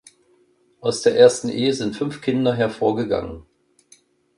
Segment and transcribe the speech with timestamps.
[0.79, 3.45] Aus der ersten Ehe sind fünf Kinder hervorgegangen.